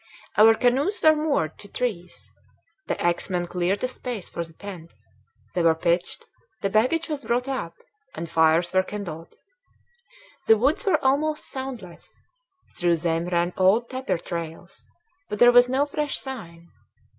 [0.35, 2.31] Our canoes were moored to trees.
[2.87, 5.07] The axemen cleared a space for the tents;
[5.53, 6.25] they were pitched,
[6.61, 7.75] the baggage was brought up,
[8.15, 9.35] and fires were kindled.
[10.47, 12.19] The woods were almost soundless.
[12.79, 14.87] Through them ran old tapir trails,
[15.29, 16.69] but there was no fresh sign.